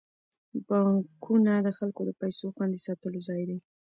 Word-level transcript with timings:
بانکونه 0.67 1.53
د 1.65 1.67
خلکو 1.77 2.01
د 2.05 2.11
پيسو 2.21 2.45
خوندي 2.55 2.79
ساتلو 2.87 3.19
ځای 3.27 3.41
دی. 3.49 3.57